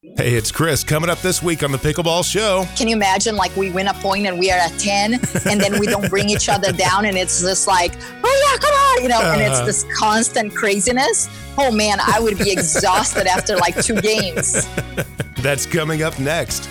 [0.00, 2.64] Hey, it's Chris coming up this week on the Pickleball Show.
[2.76, 5.80] Can you imagine like we win a point and we are at 10 and then
[5.80, 9.08] we don't bring each other down and it's just like, oh yeah, come on, you
[9.08, 9.64] know, and it's uh.
[9.64, 11.28] this constant craziness.
[11.58, 14.68] Oh man, I would be exhausted after like two games.
[15.42, 16.70] That's coming up next.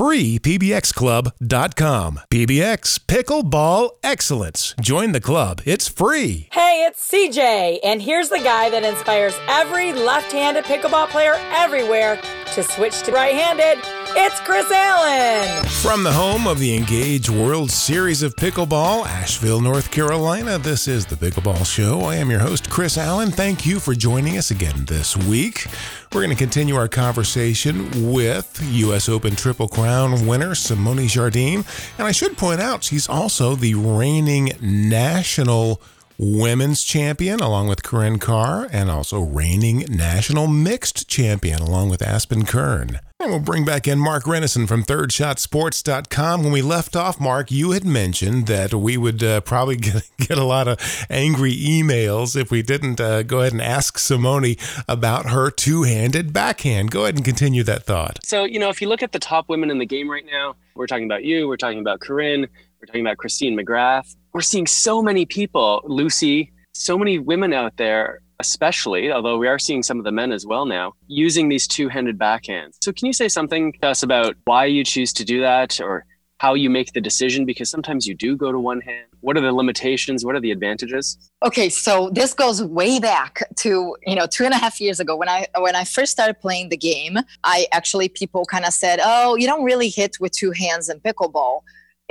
[0.00, 2.20] freepbxclub.com.
[2.30, 4.74] PBX Pickleball Excellence.
[4.80, 5.60] Join the club.
[5.66, 6.48] It's free.
[6.52, 12.18] Hey, it's CJ, and here's the guy that inspires every left handed pickleball player everywhere
[12.54, 13.99] to switch to right handed.
[14.12, 15.64] It's Chris Allen.
[15.82, 21.06] From the home of the Engage World Series of Pickleball, Asheville, North Carolina, this is
[21.06, 22.00] the Pickleball Show.
[22.00, 23.30] I am your host, Chris Allen.
[23.30, 25.66] Thank you for joining us again this week.
[26.12, 29.08] We're going to continue our conversation with U.S.
[29.08, 31.64] Open Triple Crown winner Simone Jardim.
[31.98, 35.80] And I should point out, she's also the reigning national
[36.18, 42.44] women's champion along with Corinne Carr and also reigning national mixed champion along with Aspen
[42.44, 43.00] Kern.
[43.22, 46.42] And we'll bring back in Mark Renneson from ThirdShotSports.com.
[46.42, 50.38] When we left off, Mark, you had mentioned that we would uh, probably get, get,
[50.38, 50.78] a lot of
[51.10, 54.56] angry emails if we didn't uh, go ahead and ask Simone
[54.88, 56.92] about her two handed backhand.
[56.92, 58.20] Go ahead and continue that thought.
[58.24, 60.56] So, you know, if you look at the top women in the game right now,
[60.74, 62.48] we're talking about you, we're talking about Corinne,
[62.80, 64.16] we're talking about Christine McGrath.
[64.32, 69.58] We're seeing so many people, Lucy, so many women out there especially, although we are
[69.58, 72.76] seeing some of the men as well now, using these two handed backhands.
[72.82, 76.06] So, can you say something to us about why you choose to do that or
[76.38, 77.44] how you make the decision?
[77.44, 79.06] Because sometimes you do go to one hand.
[79.20, 80.24] What are the limitations?
[80.24, 81.18] What are the advantages?
[81.44, 85.14] Okay, so this goes way back to you know two and a half years ago
[85.14, 87.18] when I when I first started playing the game.
[87.44, 91.00] I actually people kind of said, "Oh, you don't really hit with two hands in
[91.00, 91.62] pickleball."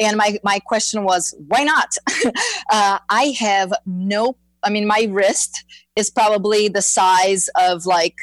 [0.02, 1.90] And my, my question was, why not?
[2.72, 5.64] uh, I have no I mean, my wrist
[6.00, 8.16] is probably the size of like,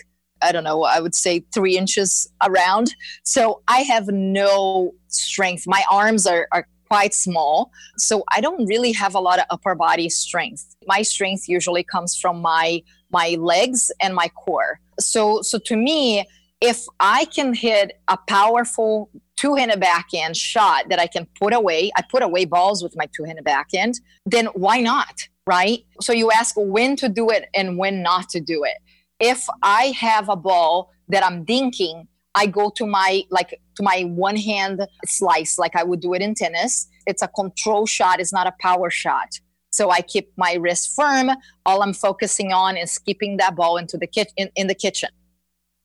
[0.43, 2.95] I don't know, I would say three inches around.
[3.25, 5.65] So I have no strength.
[5.67, 7.71] My arms are, are quite small.
[7.97, 10.77] So I don't really have a lot of upper body strength.
[10.87, 14.81] My strength usually comes from my my legs and my core.
[14.99, 16.25] So so to me,
[16.61, 22.03] if I can hit a powerful two-handed backhand shot that I can put away, I
[22.11, 25.29] put away balls with my two-handed backhand, then why not?
[25.47, 25.85] Right?
[26.01, 28.77] So you ask when to do it and when not to do it.
[29.21, 34.03] If I have a ball that I'm dinking, I go to my like to my
[34.03, 36.87] one hand slice like I would do it in tennis.
[37.07, 39.41] It's a control shot, it's not a power shot.
[39.71, 41.31] So I keep my wrist firm.
[41.65, 45.11] All I'm focusing on is keeping that ball into the kitchen in, in the kitchen.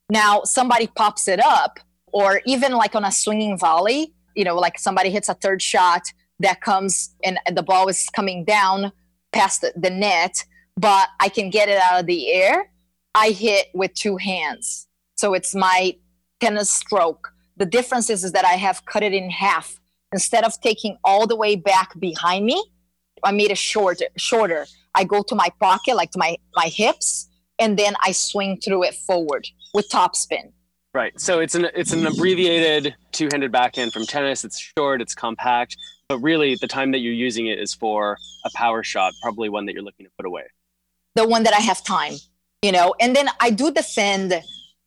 [0.10, 1.80] Now somebody pops it up,
[2.12, 6.02] or even like on a swinging volley, you know, like somebody hits a third shot
[6.40, 8.92] that comes and the ball is coming down
[9.32, 10.44] past the, the net,
[10.78, 12.72] but I can get it out of the air.
[13.16, 14.88] I hit with two hands.
[15.16, 15.96] So it's my
[16.40, 17.34] tennis stroke.
[17.58, 19.80] The difference is, is that I have cut it in half.
[20.14, 22.64] Instead of taking all the way back behind me,
[23.24, 24.08] I made it shorter.
[24.18, 24.66] Shorter.
[24.96, 28.84] I go to my pocket, like to my my hips, and then I swing through
[28.84, 30.52] it forward with topspin.
[30.94, 31.18] Right.
[31.20, 34.44] So it's an it's an abbreviated two-handed backhand from tennis.
[34.44, 35.02] It's short.
[35.02, 35.78] It's compact.
[36.10, 39.66] But really, the time that you're using it is for a power shot, probably one
[39.68, 40.44] that you're looking to put away.
[41.16, 42.16] The one that I have time,
[42.62, 44.34] you know, and then I do defend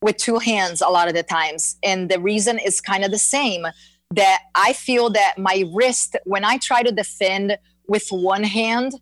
[0.03, 1.79] with two hands a lot of the times.
[1.83, 3.67] And the reason is kind of the same
[4.11, 7.57] that I feel that my wrist, when I try to defend
[7.89, 8.93] with one hand,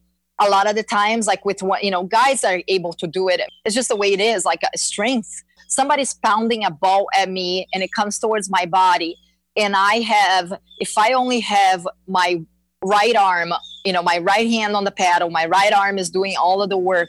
[0.41, 3.29] a lot of the times, like with one, you know, guys are able to do
[3.29, 3.41] it.
[3.65, 5.43] It's just the way it is, like a strength.
[5.73, 9.17] Somebody's pounding a ball at me and it comes towards my body
[9.57, 12.43] and I have, if I only have my
[12.85, 13.53] right arm,
[13.85, 16.71] you know, my right hand on the paddle, my right arm is doing all of
[16.71, 17.09] the work.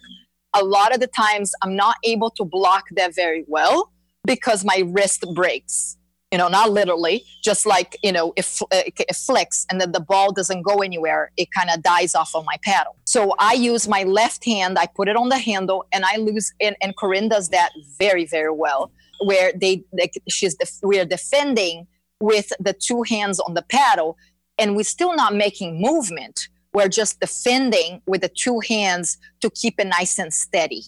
[0.53, 3.91] A lot of the times I'm not able to block that very well
[4.25, 5.97] because my wrist breaks.
[6.33, 9.99] You know, not literally, just like, you know, if uh, it flicks and then the
[9.99, 12.95] ball doesn't go anywhere, it kind of dies off of my paddle.
[13.05, 16.51] So I use my left hand, I put it on the handle, and I lose.
[16.59, 17.69] And, and Corinne does that
[17.99, 21.85] very, very well, where they, like, she's, def- we're defending
[22.19, 24.17] with the two hands on the paddle
[24.57, 29.75] and we're still not making movement we're just defending with the two hands to keep
[29.77, 30.83] it nice and steady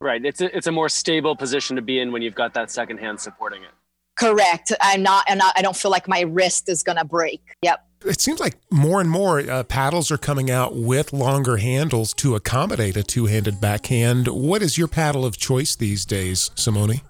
[0.00, 2.70] right it's a, it's a more stable position to be in when you've got that
[2.70, 3.70] second hand supporting it
[4.18, 4.72] Correct.
[4.80, 7.40] I'm not, and I don't feel like my wrist is gonna break.
[7.62, 7.84] Yep.
[8.04, 12.36] It seems like more and more uh, paddles are coming out with longer handles to
[12.36, 14.28] accommodate a two-handed backhand.
[14.28, 17.00] What is your paddle of choice these days, Simone?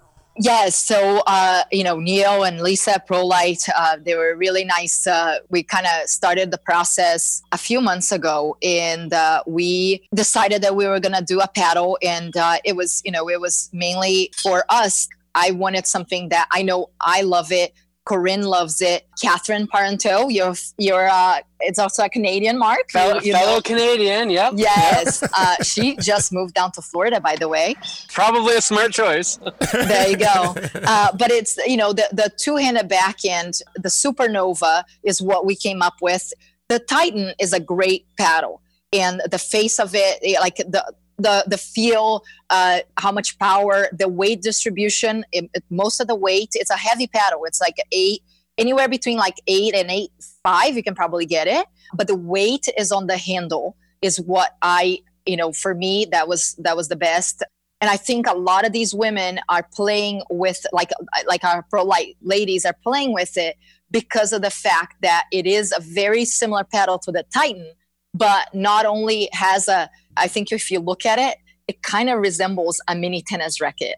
[0.41, 5.05] Yes, so uh, you know, Neil and Lisa ProLite, uh, they were really nice.
[5.05, 10.61] Uh, we kind of started the process a few months ago, and uh, we decided
[10.61, 13.41] that we were going to do a paddle, and uh, it was, you know, it
[13.41, 15.09] was mainly for us.
[15.35, 17.73] I wanted something that I know I love it.
[18.09, 19.07] Corinne loves it.
[19.21, 22.89] Catherine Parenteau, you're you're uh, it's also a Canadian mark.
[22.89, 24.53] Fellow, you, fellow Canadian, yep.
[24.55, 27.75] Yes, uh, she just moved down to Florida, by the way.
[28.11, 29.37] Probably a smart choice.
[29.71, 30.55] there you go.
[30.73, 35.45] Uh, but it's you know the the two handed back end, the Supernova is what
[35.45, 36.33] we came up with.
[36.67, 38.61] The Titan is a great paddle,
[38.91, 40.83] and the face of it, like the
[41.19, 45.25] the the feel, uh, how much power, the weight distribution.
[45.31, 47.45] It, it, most of the weight, it's a heavy paddle.
[47.45, 48.21] It's like eight,
[48.57, 50.11] anywhere between like eight and eight
[50.43, 50.75] five.
[50.75, 53.75] You can probably get it, but the weight is on the handle.
[54.01, 57.43] Is what I you know for me that was that was the best.
[57.81, 60.89] And I think a lot of these women are playing with like
[61.27, 63.57] like our ProLite ladies are playing with it
[63.91, 67.71] because of the fact that it is a very similar pedal to the Titan,
[68.13, 69.89] but not only has a
[70.19, 71.37] I think if you look at it,
[71.67, 73.95] it kind of resembles a mini tennis racket.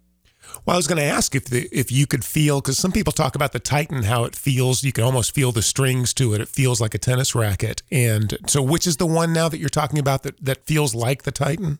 [0.66, 3.14] Well, I was going to ask if the if you could feel because some people
[3.14, 4.84] talk about the Titan how it feels.
[4.84, 6.42] You can almost feel the strings to it.
[6.42, 7.84] It feels like a tennis racket.
[7.92, 11.24] And so, which is the one now that you're talking about that that feels like
[11.24, 11.80] the Titan?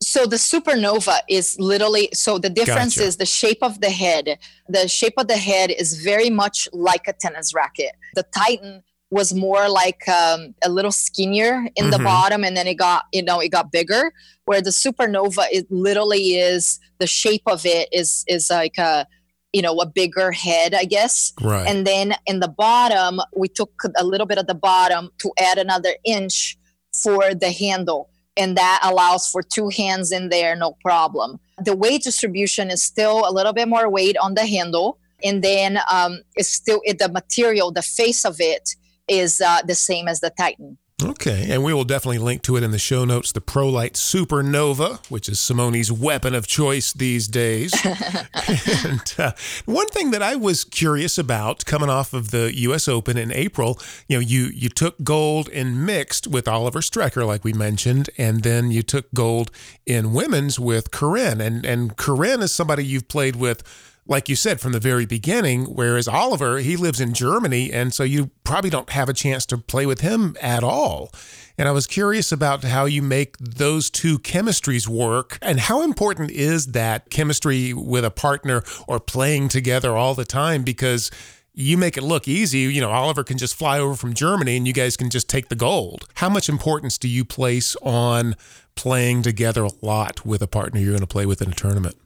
[0.00, 3.08] So the Supernova is literally so the difference gotcha.
[3.08, 4.38] is the shape of the head.
[4.68, 7.92] The shape of the head is very much like a tennis racket.
[8.14, 11.90] The Titan was more like um, a little skinnier in mm-hmm.
[11.90, 14.12] the bottom and then it got you know it got bigger.
[14.44, 19.06] Where the supernova it literally is the shape of it is is like a
[19.52, 21.32] you know a bigger head i guess.
[21.40, 21.66] Right.
[21.66, 25.58] And then in the bottom we took a little bit of the bottom to add
[25.58, 26.58] another inch
[27.02, 28.10] for the handle.
[28.36, 31.40] And that allows for two hands in there no problem.
[31.64, 34.98] The weight distribution is still a little bit more weight on the handle.
[35.24, 38.76] And then um, it's still it, the material the face of it
[39.08, 40.78] is uh, the same as the Titan.
[41.00, 43.30] Okay, and we will definitely link to it in the show notes.
[43.30, 47.72] The ProLite Supernova, which is Simone's weapon of choice these days.
[47.84, 49.30] and uh,
[49.64, 52.88] one thing that I was curious about coming off of the U.S.
[52.88, 53.78] Open in April,
[54.08, 58.42] you know, you you took gold in mixed with Oliver Strecker, like we mentioned, and
[58.42, 59.52] then you took gold
[59.86, 63.62] in women's with Corinne, and and Corinne is somebody you've played with
[64.08, 68.02] like you said from the very beginning whereas oliver he lives in germany and so
[68.02, 71.12] you probably don't have a chance to play with him at all
[71.56, 76.30] and i was curious about how you make those two chemistries work and how important
[76.30, 81.10] is that chemistry with a partner or playing together all the time because
[81.58, 82.60] you make it look easy.
[82.60, 85.48] You know, Oliver can just fly over from Germany and you guys can just take
[85.48, 86.06] the gold.
[86.14, 88.36] How much importance do you place on
[88.76, 91.96] playing together a lot with a partner you're going to play with in a tournament?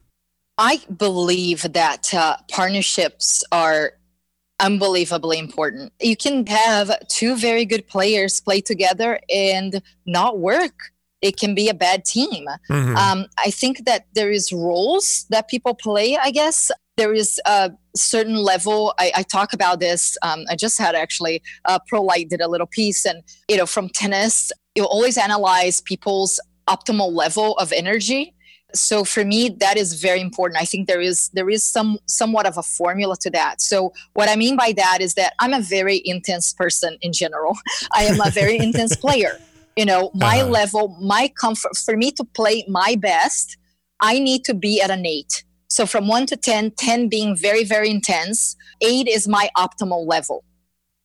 [0.58, 3.92] I believe that uh, partnerships are
[4.60, 5.92] unbelievably important.
[6.00, 10.74] You can have two very good players play together and not work.
[11.20, 12.46] It can be a bad team.
[12.70, 12.96] Mm-hmm.
[12.96, 16.16] Um, I think that there is roles that people play.
[16.16, 18.92] I guess there is a certain level.
[18.98, 20.16] I, I talk about this.
[20.22, 23.88] Um, I just had actually uh, ProLite did a little piece, and you know, from
[23.88, 28.34] tennis, you always analyze people's optimal level of energy
[28.74, 30.60] so for me that is very important.
[30.60, 33.60] I think there is there is some somewhat of a formula to that.
[33.60, 37.56] So what i mean by that is that i'm a very intense person in general.
[37.92, 39.38] I am a very intense player.
[39.76, 40.50] You know my uh-huh.
[40.50, 43.56] level my comfort for me to play my best
[44.00, 47.64] i need to be at an 8 so from 1 to 10 10 being very
[47.64, 50.44] very intense 8 is my optimal level.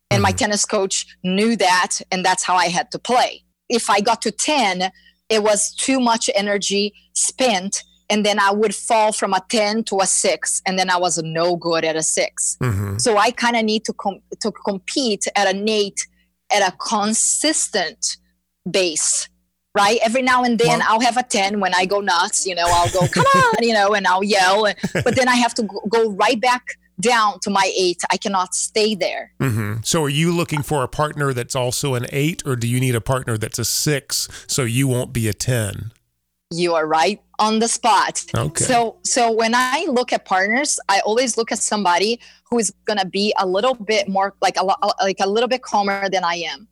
[0.10, 0.38] And my mm-hmm.
[0.38, 3.44] tennis coach knew that and that's how i had to play.
[3.70, 4.92] If i got to 10
[5.30, 10.00] it was too much energy spent and then I would fall from a 10 to
[10.00, 12.58] a 6 and then I was no good at a 6.
[12.62, 12.98] Mm-hmm.
[12.98, 16.08] So I kind of need to com- to compete at an 8
[16.54, 18.18] at a consistent
[18.70, 19.30] base.
[19.76, 20.00] Right.
[20.02, 22.66] Every now and then well, I'll have a 10 when I go nuts, you know,
[22.66, 24.64] I'll go, come on, you know, and I'll yell.
[25.04, 26.64] But then I have to go right back
[27.00, 28.02] down to my eight.
[28.12, 29.32] I cannot stay there.
[29.40, 29.82] Mm-hmm.
[29.84, 32.96] So, are you looking for a partner that's also an eight, or do you need
[32.96, 35.92] a partner that's a six so you won't be a 10?
[36.50, 38.26] You are right on the spot.
[38.36, 38.64] Okay.
[38.64, 43.00] So, so when I look at partners, I always look at somebody who is going
[43.00, 44.64] to be a little bit more like a
[45.02, 46.68] like a little bit calmer than I am,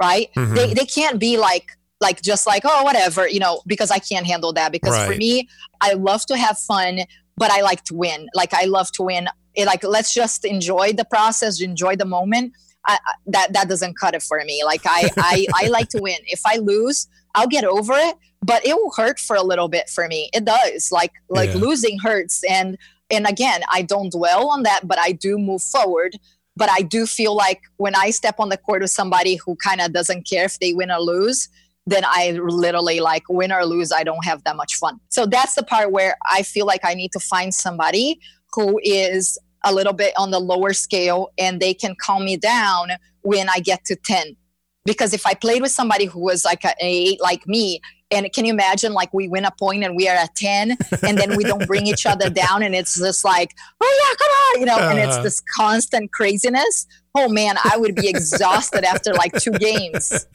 [0.00, 0.28] right?
[0.36, 0.54] Mm-hmm.
[0.54, 4.26] They they can't be like like just like oh whatever you know because I can't
[4.26, 5.12] handle that because right.
[5.12, 5.48] for me
[5.82, 7.00] I love to have fun
[7.40, 8.28] but I like to win.
[8.34, 12.54] Like I love to win it, like let's just enjoy the process, enjoy the moment.
[12.86, 14.62] I, that that doesn't cut it for me.
[14.64, 16.16] Like I, I I like to win.
[16.26, 19.88] If I lose, I'll get over it, but it will hurt for a little bit
[19.88, 20.30] for me.
[20.32, 20.90] It does.
[20.90, 21.56] Like like yeah.
[21.56, 22.78] losing hurts, and
[23.10, 26.16] and again, I don't dwell on that, but I do move forward.
[26.56, 29.80] But I do feel like when I step on the court with somebody who kind
[29.80, 31.48] of doesn't care if they win or lose,
[31.86, 35.00] then I literally like win or lose, I don't have that much fun.
[35.08, 38.20] So that's the part where I feel like I need to find somebody
[38.54, 42.90] who is a little bit on the lower scale and they can calm me down
[43.22, 44.36] when I get to 10.
[44.84, 48.44] Because if I played with somebody who was like an eight like me, and can
[48.44, 51.44] you imagine like we win a point and we are at 10 and then we
[51.44, 54.90] don't bring each other down and it's just like, oh yeah, come on, you know,
[54.90, 55.22] and it's uh-huh.
[55.22, 56.86] this constant craziness.
[57.14, 60.26] Oh man, I would be exhausted after like two games.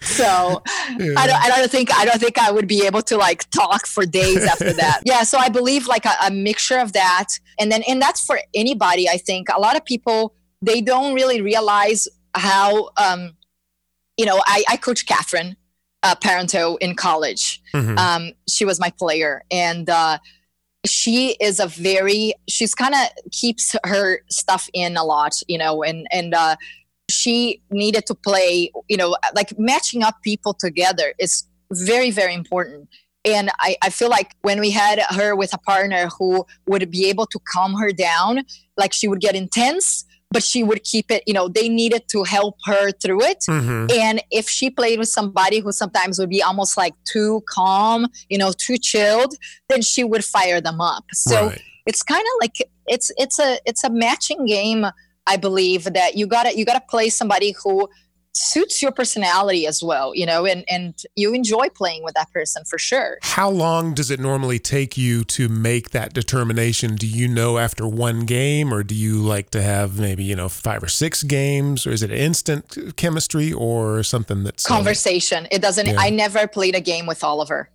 [0.00, 0.24] So
[0.98, 1.14] yeah.
[1.16, 3.86] I, don't, I don't think I don't think I would be able to like talk
[3.86, 5.00] for days after that.
[5.04, 8.38] yeah, so I believe like a, a mixture of that, and then and that's for
[8.54, 9.08] anybody.
[9.08, 13.36] I think a lot of people they don't really realize how um,
[14.16, 15.56] you know I, I coach Catherine
[16.06, 17.60] uh, Parenteau in college.
[17.74, 17.98] Mm-hmm.
[17.98, 20.18] Um, she was my player, and uh,
[20.86, 25.82] she is a very she's kind of keeps her stuff in a lot, you know,
[25.82, 26.56] and and uh,
[27.10, 32.88] she needed to play, you know, like matching up people together is very very important.
[33.24, 37.06] And I, I feel like when we had her with a partner who would be
[37.06, 38.44] able to calm her down,
[38.76, 42.24] like she would get intense, but she would keep it, you know, they needed to
[42.24, 43.44] help her through it.
[43.48, 43.86] Mm-hmm.
[43.98, 48.38] And if she played with somebody who sometimes would be almost like too calm, you
[48.38, 49.34] know, too chilled,
[49.68, 51.04] then she would fire them up.
[51.12, 51.62] So right.
[51.86, 52.56] it's kind of like
[52.86, 54.86] it's it's a it's a matching game,
[55.26, 57.88] I believe, that you gotta you gotta play somebody who
[58.36, 62.64] suits your personality as well, you know, and, and you enjoy playing with that person
[62.64, 63.18] for sure.
[63.22, 66.96] How long does it normally take you to make that determination?
[66.96, 70.48] Do you know after one game or do you like to have maybe, you know,
[70.48, 75.48] five or six games or is it instant chemistry or something that's uh, conversation?
[75.50, 75.96] it doesn't, yeah.
[75.98, 77.70] I never played a game with Oliver.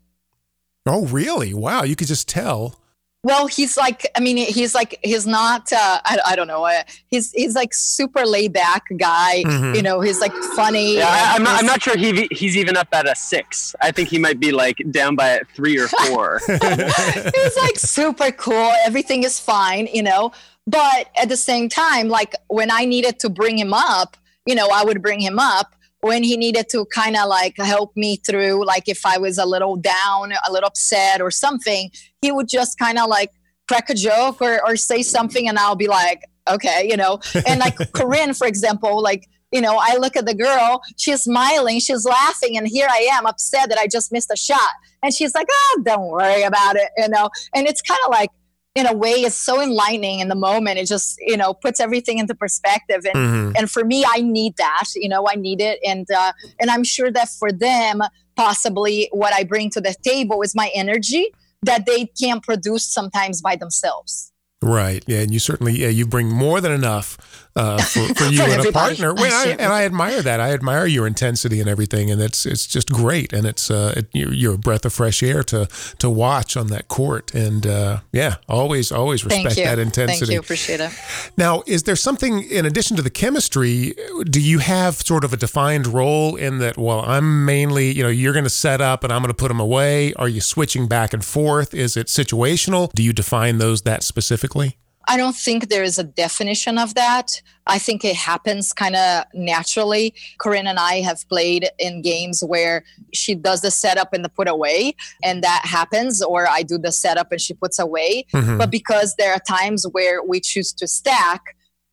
[0.86, 1.54] Oh, really?
[1.54, 1.84] Wow.
[1.84, 2.81] You could just tell.
[3.24, 6.82] Well, he's like, I mean, he's like, he's not, uh, I, I don't know, uh,
[7.06, 9.44] he's he's like super laid back guy.
[9.44, 9.76] Mm-hmm.
[9.76, 10.98] You know, he's like funny.
[10.98, 13.76] Yeah, I, am not, I'm not sure he he's even up at a six.
[13.80, 16.42] I think he might be like down by a three or four.
[16.48, 18.72] he's like super cool.
[18.86, 20.32] Everything is fine, you know.
[20.66, 24.70] But at the same time, like when I needed to bring him up, you know,
[24.74, 28.66] I would bring him up when he needed to kind of like help me through
[28.66, 31.90] like if i was a little down a little upset or something
[32.22, 33.32] he would just kind of like
[33.68, 37.20] crack a joke or, or say something and i'll be like okay you know?
[37.48, 41.80] And like corinne for example like you know i look at the girl she's smiling
[41.80, 44.72] she's laughing and here i am upset that i just missed a shot.
[45.04, 47.30] And she's like oh don't worry about it you know?
[47.54, 48.32] And it's kind of like
[48.76, 50.80] in a way is so enlightening in the moment.
[50.80, 53.06] It just you know puts everything into perspective.
[53.06, 53.52] And mm-hmm.
[53.58, 55.80] and for me i need that you know i need it.
[55.86, 58.02] And uh, and i'm sure that for them
[58.36, 61.32] possibly what i bring to the table is my energy
[61.64, 64.32] that they can't produce sometimes by themselves.
[64.62, 65.04] Right.
[65.08, 68.50] Yeah and you certainly yeah you bring more than enough uh, for, for, you for
[68.50, 69.14] and a partner.
[69.14, 70.40] Well, I, and I admire that.
[70.40, 73.34] I admire your intensity and everything, and it's it's just great.
[73.34, 75.68] And it's uh, it, you're, you're, a breath of fresh air to
[76.00, 77.34] to watch on that court.
[77.34, 80.20] And uh, yeah, always always respect that intensity.
[80.20, 80.92] Thank you, appreciate it.
[81.38, 83.94] Now, is there something in addition to the chemistry?
[84.26, 86.78] Do you have sort of a defined role in that?
[86.78, 89.50] Well, I'm mainly you know you're going to set up and I'm going to put
[89.50, 90.14] them away.
[90.14, 91.74] Are you switching back and forth?
[91.74, 92.92] Is it situational?
[92.94, 94.78] Do you define those that specifically?
[95.12, 97.42] I don't think there is a definition of that.
[97.68, 100.14] I think it happens kind of naturally.
[100.40, 104.48] Corinne and I have played in games where she does the setup and the put
[104.48, 108.26] away, and that happens, or I do the setup and she puts away.
[108.34, 108.58] Mm-hmm.
[108.58, 111.42] But because there are times where we choose to stack,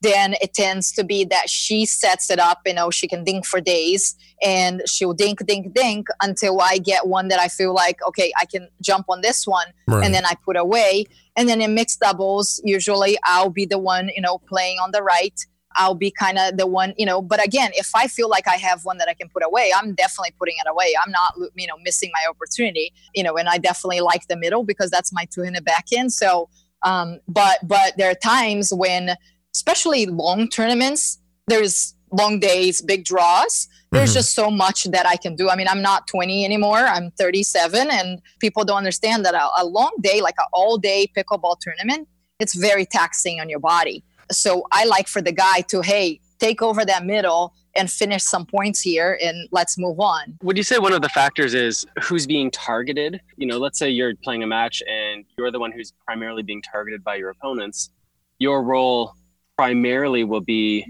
[0.00, 3.44] then it tends to be that she sets it up, you know, she can dink
[3.44, 7.98] for days and she'll dink, dink, dink until I get one that I feel like,
[8.06, 9.66] okay, I can jump on this one.
[9.88, 10.04] Right.
[10.04, 11.06] And then I put away.
[11.38, 15.04] And then in mixed doubles, usually I'll be the one, you know, playing on the
[15.04, 15.38] right.
[15.76, 18.56] I'll be kind of the one, you know, but again, if I feel like I
[18.56, 20.94] have one that I can put away, I'm definitely putting it away.
[21.00, 24.64] I'm not, you know, missing my opportunity, you know, and I definitely like the middle
[24.64, 26.12] because that's my two handed back end.
[26.12, 26.48] So,
[26.82, 29.14] um, but, but there are times when,
[29.54, 33.68] especially long tournaments, there's long days, big draws.
[33.90, 34.18] There's mm-hmm.
[34.18, 35.48] just so much that I can do.
[35.48, 36.78] I mean, I'm not 20 anymore.
[36.78, 41.10] I'm 37, and people don't understand that a, a long day, like an all day
[41.16, 44.04] pickleball tournament, it's very taxing on your body.
[44.30, 48.44] So I like for the guy to, hey, take over that middle and finish some
[48.44, 50.36] points here and let's move on.
[50.42, 53.20] Would you say one of the factors is who's being targeted?
[53.36, 56.62] You know, let's say you're playing a match and you're the one who's primarily being
[56.62, 57.90] targeted by your opponents
[58.38, 59.14] your role
[59.56, 60.86] primarily will be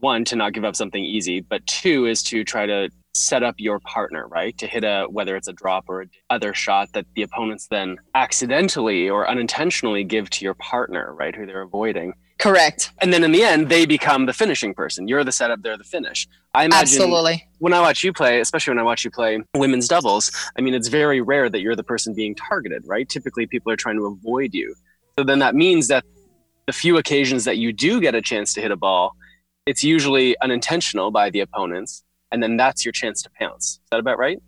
[0.00, 3.56] one to not give up something easy, but two is to try to set up
[3.58, 4.56] your partner, right?
[4.58, 9.08] To hit a whether it's a drop or other shot that the opponents then accidentally
[9.08, 11.34] or unintentionally give to your partner, right?
[11.34, 12.14] Who they're avoiding.
[12.38, 12.92] Correct.
[13.02, 15.06] And then in the end, they become the finishing person.
[15.06, 16.26] You're the setup, they're the finish.
[16.54, 17.46] I imagine Absolutely.
[17.58, 20.72] when I watch you play, especially when I watch you play women's doubles, I mean,
[20.72, 23.06] it's very rare that you're the person being targeted, right?
[23.06, 24.74] Typically, people are trying to avoid you.
[25.18, 26.04] So then that means that
[26.66, 29.16] the few occasions that you do get a chance to hit a ball,
[29.66, 32.02] it's usually unintentional by the opponents
[32.32, 33.64] and then that's your chance to pounce.
[33.64, 34.38] Is that about right?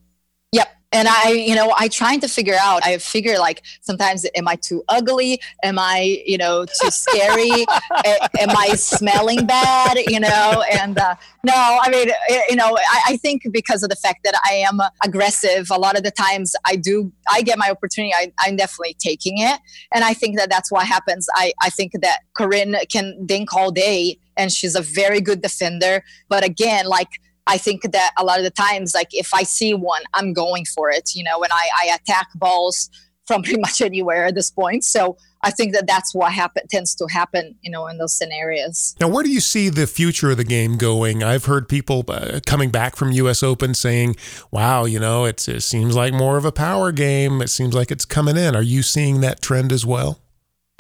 [0.93, 2.85] And I, you know, I trying to figure out.
[2.85, 5.41] I figure like sometimes, am I too ugly?
[5.63, 7.51] Am I, you know, too scary?
[8.41, 9.99] am I smelling bad?
[10.07, 13.91] You know, and uh, no, I mean, eh, you know, I, I, think because of
[13.91, 17.59] the fact that I am aggressive, a lot of the times I do, I get
[17.59, 18.13] my opportunity.
[18.15, 19.59] I, I'm definitely taking it,
[19.93, 21.27] and I think that that's what happens.
[21.35, 26.05] I, I think that corinne can think all day, and she's a very good defender.
[26.29, 27.09] But again, like
[27.47, 30.65] I think that a lot of the times, like if I see one, I'm going
[30.65, 32.89] for it, you know, and I, I attack balls
[33.27, 34.85] from pretty much anywhere at this point.
[34.85, 38.95] So I think that that's what happen tends to happen, you know, in those scenarios.
[39.01, 41.23] Now, where do you see the future of the game going?
[41.23, 43.43] I've heard people uh, coming back from U.S.
[43.43, 44.17] Open saying,
[44.53, 47.43] "Wow, you know, it seems like more of a power game.
[47.43, 50.22] It seems like it's coming in." Are you seeing that trend as well?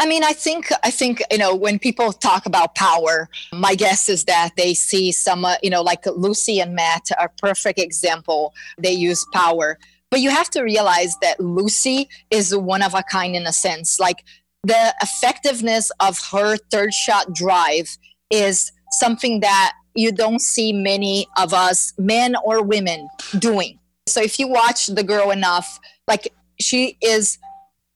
[0.03, 4.09] I mean, I think I think you know when people talk about power, my guess
[4.09, 8.53] is that they see some, uh, you know, like Lucy and Matt are perfect example.
[8.77, 9.79] They use power,
[10.11, 14.01] but you have to realize that Lucy is one of a kind in a sense.
[14.01, 14.25] Like
[14.65, 17.97] the effectiveness of her third shot drive
[18.29, 23.79] is something that you don't see many of us, men or women, doing.
[24.09, 25.79] So if you watch the girl enough,
[26.09, 27.39] like she is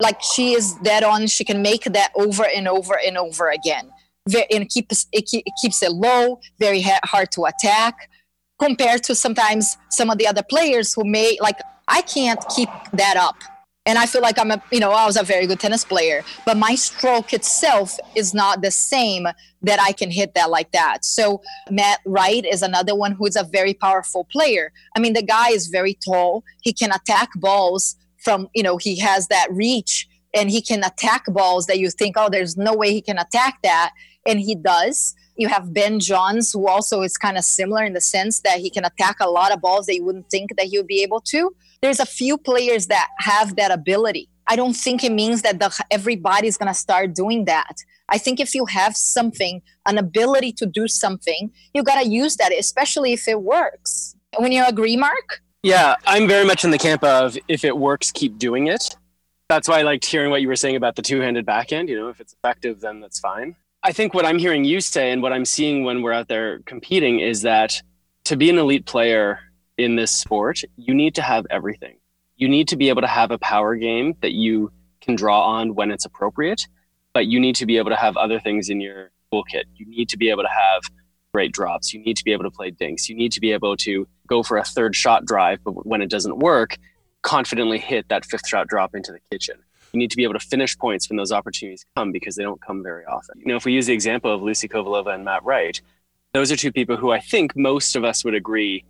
[0.00, 1.26] like she is dead on.
[1.26, 3.90] She can make that over and over and over again.
[4.50, 5.30] And keeps it,
[5.62, 8.10] keeps it low very hard to attack
[8.58, 13.16] compared to sometimes some of the other players who may like i can't keep that
[13.16, 13.36] up.
[13.84, 16.24] And i feel like i'm a you know i was a very good tennis player
[16.44, 19.28] but my stroke itself is not the same
[19.62, 21.04] that i can hit that like that.
[21.04, 24.72] So matt wright is another one who's a very powerful player.
[24.96, 26.42] I mean the guy is very tall.
[26.62, 27.94] He can attack balls
[28.26, 32.16] from you know he has that reach and he can attack balls that you think
[32.18, 33.92] oh there's no way he can attack that.
[34.28, 35.14] And he does.
[35.36, 38.68] You have ben johns who also is kind of similar in the sense that he
[38.68, 41.20] can attack a lot of balls that you wouldn't think that he would be able
[41.32, 41.54] to.
[41.82, 44.28] There's a few players that have that ability.
[44.48, 47.76] I don't think it means that the, everybody's going to start doing that.
[48.08, 52.36] I think if you have something an ability to do something you got to use
[52.36, 54.16] that especially if it works.
[54.38, 55.28] When you agree mark
[55.62, 58.96] yeah, I'm very much in the camp of if it works, keep doing it.
[59.48, 61.88] That's why I liked hearing what you were saying about the two handed backhand.
[61.88, 63.56] You know, if it's effective, then that's fine.
[63.82, 66.58] I think what I'm hearing you say and what I'm seeing when we're out there
[66.60, 67.80] competing is that
[68.24, 69.38] to be an elite player
[69.78, 71.96] in this sport, you need to have everything.
[72.36, 75.74] You need to be able to have a power game that you can draw on
[75.74, 76.66] when it's appropriate,
[77.12, 79.64] but you need to be able to have other things in your toolkit.
[79.76, 80.82] You need to be able to have
[81.32, 81.94] great drops.
[81.94, 83.08] You need to be able to play dinks.
[83.08, 86.10] You need to be able to go for a third shot drive, but when it
[86.10, 86.76] doesn't work,
[87.22, 89.56] confidently hit that fifth shot drop into the kitchen.
[89.92, 92.60] You need to be able to finish points when those opportunities come because they don't
[92.60, 93.40] come very often.
[93.40, 95.80] You know, if we use the example of Lucy Kovalova and Matt Wright,
[96.34, 98.84] those are two people who I think most of us would agree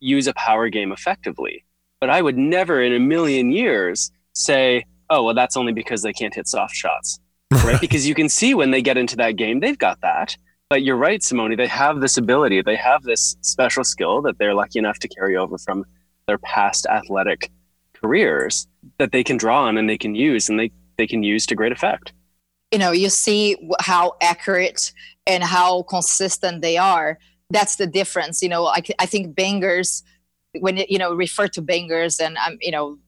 [0.00, 1.64] use a power game effectively.
[2.00, 6.12] But I would never in a million years say, oh, well, that's only because they
[6.12, 7.18] can't hit soft shots.
[7.64, 7.80] Right?
[7.80, 10.36] because you can see when they get into that game, they've got that.
[10.68, 11.56] But you're right, Simone.
[11.56, 12.60] They have this ability.
[12.60, 15.84] They have this special skill that they're lucky enough to carry over from
[16.26, 17.52] their past athletic
[17.94, 18.66] careers
[18.98, 21.54] that they can draw on and they can use and they, they can use to
[21.54, 22.12] great effect.
[22.72, 24.92] You know, you see how accurate
[25.24, 27.18] and how consistent they are.
[27.48, 28.42] That's the difference.
[28.42, 30.02] You know, I, I think bangers,
[30.58, 32.98] when, you know, refer to bangers and, um, you know,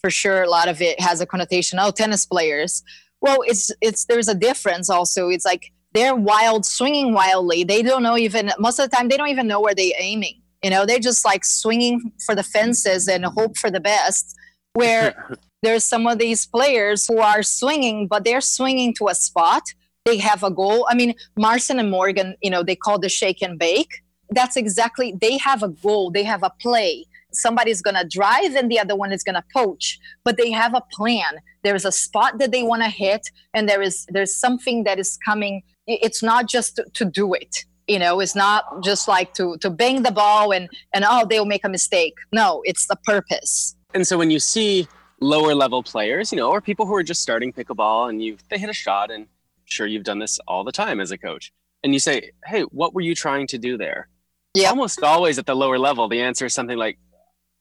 [0.00, 2.84] for sure a lot of it has a connotation, oh, tennis players.
[3.20, 5.28] Well, it's, it's, there's a difference also.
[5.28, 7.64] It's like, they're wild, swinging wildly.
[7.64, 10.40] They don't know even, most of the time, they don't even know where they're aiming.
[10.62, 14.36] You know, they're just like swinging for the fences and hope for the best.
[14.74, 19.62] Where there's some of these players who are swinging, but they're swinging to a spot.
[20.04, 20.86] They have a goal.
[20.88, 24.02] I mean, Marson and Morgan, you know, they call the shake and bake.
[24.30, 27.06] That's exactly, they have a goal, they have a play.
[27.32, 30.74] Somebody's going to drive and the other one is going to poach, but they have
[30.74, 31.40] a plan.
[31.62, 35.18] There's a spot that they want to hit, and there is there's something that is
[35.24, 35.62] coming
[36.02, 39.70] it's not just to, to do it you know it's not just like to to
[39.70, 44.06] bang the ball and and oh they'll make a mistake no it's the purpose and
[44.06, 44.86] so when you see
[45.20, 48.58] lower level players you know or people who are just starting pickleball and you they
[48.58, 49.26] hit a shot and
[49.70, 51.52] sure you've done this all the time as a coach.
[51.82, 54.08] And you say, Hey, what were you trying to do there?
[54.54, 54.70] Yeah.
[54.70, 56.98] Almost always at the lower level, the answer is something like,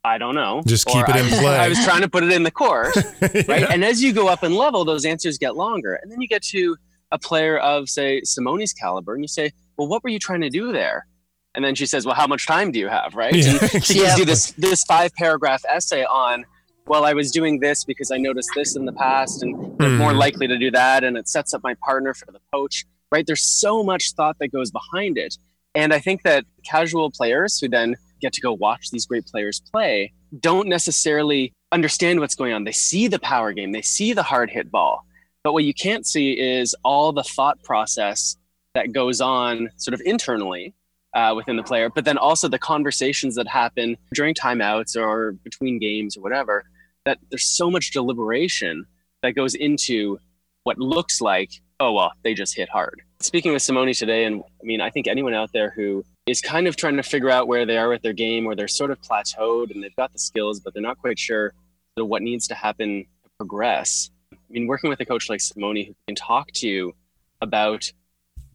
[0.04, 0.64] I don't know.
[0.66, 1.58] Just keep Or it in I, play.
[1.58, 2.96] I was trying to put it in the course.
[3.22, 3.48] right?
[3.48, 3.68] Yeah.
[3.70, 6.00] And as you go up in level, those answers get longer.
[6.02, 6.78] And then you get to
[7.12, 10.50] a player of, say, Simone's caliber, and you say, Well, what were you trying to
[10.50, 11.08] do there?
[11.56, 13.16] And then she says, Well, how much time do you have?
[13.16, 13.36] Right?
[13.36, 13.58] Yeah.
[13.74, 16.46] And she gives you this this five paragraph essay on,
[16.88, 20.12] well, I was doing this because I noticed this in the past, and they're more
[20.12, 20.18] Mhm.
[20.20, 22.86] likely to do that, and it sets up my partner for the poach.
[23.12, 23.26] Right?
[23.26, 25.36] There's so much thought that goes behind it.
[25.76, 29.62] And I think that casual players who then get to go watch these great players
[29.72, 32.64] play don't necessarily understand what's going on.
[32.66, 35.06] They see the power game, they see the hard hit ball.
[35.44, 38.38] But what you can't see is all the thought process
[38.74, 40.74] that goes on sort of internally
[41.14, 45.80] uh, within the player, but then also the conversations that happen during timeouts or between
[45.80, 46.66] games or whatever.
[47.06, 48.86] That there's so much deliberation
[49.24, 50.20] that goes into
[50.64, 53.02] what looks like, oh, well, they just hit hard.
[53.22, 56.68] Speaking with Simone today, and I mean, I think anyone out there who is kind
[56.68, 59.02] of trying to figure out where they are with their game, or they're sort of
[59.02, 61.54] plateaued and they've got the skills, but they're not quite sure
[61.96, 64.10] what needs to happen to progress.
[64.50, 66.94] I mean, working with a coach like Simone who can talk to you
[67.40, 67.92] about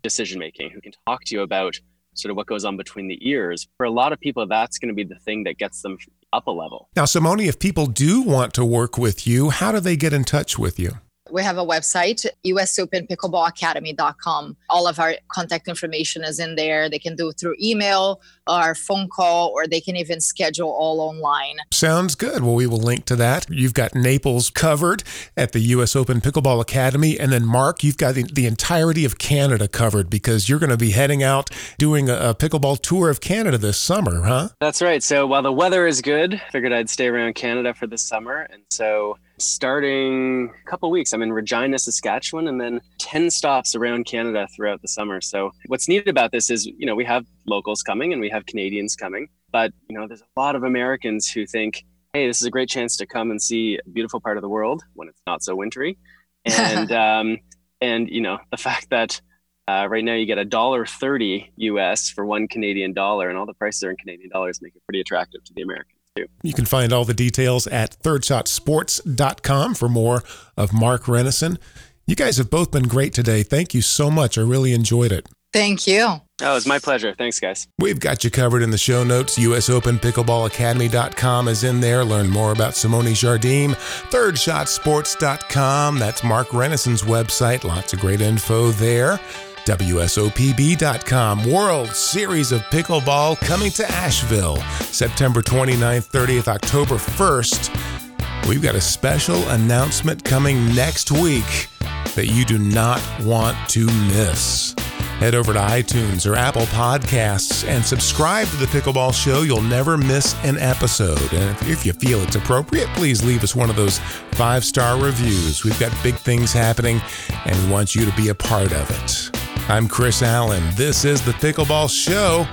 [0.03, 1.79] decision making, who can talk to you about
[2.15, 4.89] sort of what goes on between the ears, for a lot of people, that's going
[4.89, 5.97] to be the thing that gets them
[6.33, 6.89] up a level.
[6.97, 10.25] Now, Simone, if people do want to work with you, how do they get in
[10.25, 10.93] touch with you?
[11.31, 14.57] We have a website, usopenpickleballacademy.com.
[14.69, 16.91] All of our contact information is in there.
[16.91, 21.01] They can do it through email or phone call, or they can even schedule all
[21.01, 21.57] online.
[21.73, 22.43] Sounds good.
[22.43, 23.47] Well, we will link to that.
[23.49, 25.03] You've got Naples covered
[25.37, 25.97] at the U.S.
[25.97, 27.19] Open Pickleball Academy.
[27.19, 30.77] And then, Mark, you've got the, the entirety of Canada covered because you're going to
[30.77, 34.49] be heading out doing a, a pickleball tour of Canada this summer, huh?
[34.61, 35.03] That's right.
[35.03, 38.47] So while the weather is good, I figured I'd stay around Canada for the summer.
[38.51, 44.05] And so starting a couple weeks, I'm in Regina, Saskatchewan, and then 10 stops around
[44.05, 45.21] Canada throughout the summer.
[45.21, 48.47] So what's neat about this is, you know, we have locals coming and we have
[48.47, 52.47] Canadians coming, but, you know, there's a lot of Americans who think, hey, this is
[52.47, 55.21] a great chance to come and see a beautiful part of the world when it's
[55.27, 55.99] not so wintry.
[56.47, 57.39] And, um,
[57.81, 59.19] and, you know, the fact that
[59.67, 63.47] uh, right now you get a dollar thirty US for one Canadian dollar, and all
[63.47, 66.27] the prices are in Canadian dollars, make it pretty attractive to the Americans too.
[66.43, 70.23] You can find all the details at thirdshotsports.com for more
[70.57, 71.59] of Mark Renneson.
[72.07, 73.43] You guys have both been great today.
[73.43, 74.37] Thank you so much.
[74.37, 75.27] I really enjoyed it.
[75.53, 76.21] Thank you.
[76.43, 77.15] Oh, it's my pleasure.
[77.17, 77.69] Thanks, guys.
[77.79, 79.39] We've got you covered in the show notes.
[79.39, 82.05] US Open Pickleball Academy.com is in there.
[82.05, 83.75] Learn more about Simone Jardim.
[84.11, 85.99] ThirdShotSports.com.
[85.99, 87.63] That's Mark Renneson's website.
[87.63, 89.21] Lots of great info there.
[89.65, 91.51] WSOPB.com.
[91.51, 98.49] World Series of Pickleball coming to Asheville September 29th, 30th, October 1st.
[98.49, 101.69] We've got a special announcement coming next week
[102.15, 104.75] that you do not want to miss.
[105.19, 109.43] Head over to iTunes or Apple Podcasts and subscribe to the Pickleball Show.
[109.43, 111.33] You'll never miss an episode.
[111.33, 114.01] And if, you feel it's appropriate, please leave us one of those
[114.33, 115.65] five star reviews.
[115.65, 117.01] We've got big things happening
[117.47, 119.31] and we want you to be a part of it.
[119.71, 120.63] I'm Chris Allen.
[120.75, 122.47] This is the Pickleball Show.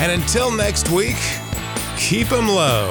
[0.00, 1.16] And until next week,
[1.96, 2.90] keep 'em low.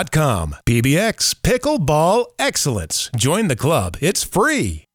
[0.65, 3.11] PBX Pickleball Excellence.
[3.15, 3.97] Join the club.
[4.01, 4.85] It's free.